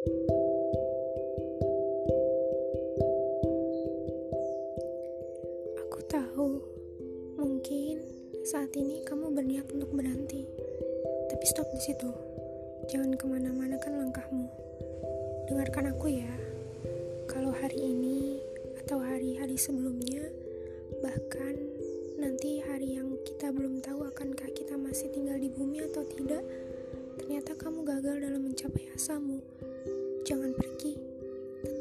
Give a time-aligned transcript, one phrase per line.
[0.00, 0.16] Aku
[6.08, 6.56] tahu,
[7.36, 8.00] mungkin
[8.40, 10.48] saat ini kamu berniat untuk berhenti,
[11.28, 12.08] tapi stop di situ.
[12.88, 14.48] Jangan ke mana-mana kan langkahmu.
[15.52, 16.32] Dengarkan aku ya.
[17.28, 18.40] Kalau hari ini
[18.80, 20.24] atau hari-hari sebelumnya,
[21.04, 21.60] bahkan
[22.16, 26.40] nanti hari yang kita belum tahu akankah kita masih tinggal di bumi atau tidak,
[27.20, 29.44] ternyata kamu gagal dalam mencapai asamu.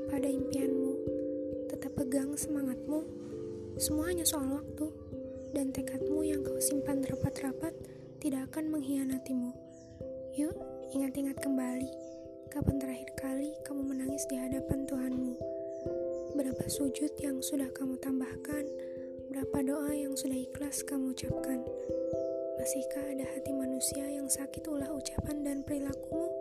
[0.00, 0.92] Tetap pada impianmu,
[1.68, 3.04] tetap pegang semangatmu.
[3.76, 4.88] Semua hanya soal waktu,
[5.52, 7.76] dan tekadmu yang kau simpan rapat-rapat
[8.16, 9.52] tidak akan mengkhianatimu.
[10.40, 10.56] Yuk,
[10.96, 11.92] ingat-ingat kembali,
[12.48, 15.36] kapan terakhir kali kamu menangis di hadapan Tuhanmu?
[16.32, 18.64] Berapa sujud yang sudah kamu tambahkan?
[19.28, 21.60] Berapa doa yang sudah ikhlas kamu ucapkan?
[22.56, 26.32] Masihkah ada hati manusia yang sakit ulah ucapan dan perilakumu?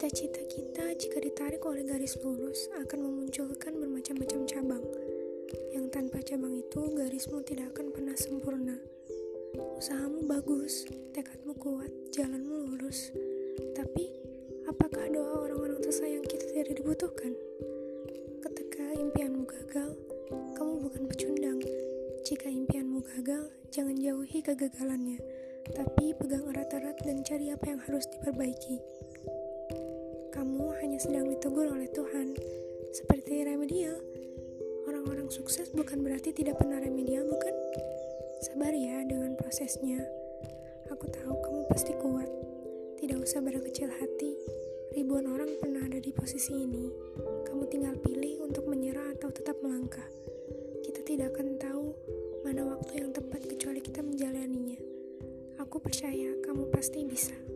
[0.00, 1.19] Cita-cita kita jika
[1.50, 4.86] ditarik oleh garis lurus akan memunculkan bermacam-macam cabang.
[5.74, 8.78] Yang tanpa cabang itu garismu tidak akan pernah sempurna.
[9.74, 13.10] Usahamu bagus, tekadmu kuat, jalanmu lurus.
[13.74, 14.14] Tapi,
[14.70, 17.34] apakah doa orang-orang tersayang kita tidak dibutuhkan?
[18.46, 19.98] Ketika impianmu gagal,
[20.54, 21.58] kamu bukan pecundang.
[22.30, 25.18] Jika impianmu gagal, jangan jauhi kegagalannya,
[25.74, 28.78] tapi pegang erat-erat dan cari apa yang harus diperbaiki.
[30.30, 32.38] Kamu hanya sedang ditegur oleh Tuhan,
[32.94, 33.98] seperti remedial.
[34.86, 37.54] Orang-orang sukses bukan berarti tidak pernah remedial, bukan?
[38.46, 39.98] Sabar ya dengan prosesnya.
[40.86, 42.30] Aku tahu kamu pasti kuat.
[43.02, 44.38] Tidak usah berkecil hati.
[44.94, 46.86] Ribuan orang pernah ada di posisi ini.
[47.50, 50.06] Kamu tinggal pilih untuk menyerah atau tetap melangkah.
[50.86, 51.90] Kita tidak akan tahu
[52.46, 54.78] mana waktu yang tepat kecuali kita menjalaninya.
[55.58, 57.49] Aku percaya kamu pasti bisa.